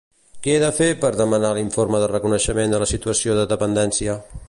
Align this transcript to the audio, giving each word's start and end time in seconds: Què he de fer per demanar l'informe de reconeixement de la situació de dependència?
Què 0.45 0.53
he 0.53 0.61
de 0.63 0.69
fer 0.77 0.87
per 1.03 1.11
demanar 1.19 1.53
l'informe 1.59 2.01
de 2.05 2.09
reconeixement 2.15 2.75
de 2.77 2.83
la 2.85 2.91
situació 2.97 3.41
de 3.43 3.49
dependència? 3.57 4.23